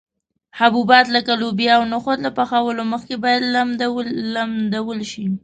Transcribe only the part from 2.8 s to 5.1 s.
مخکې باید لمدول